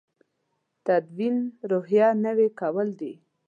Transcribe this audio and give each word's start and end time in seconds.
تدین 0.85 1.35
روحیې 1.69 2.07
نوي 2.25 2.47
کول 2.59 2.87
دی. 2.99 3.13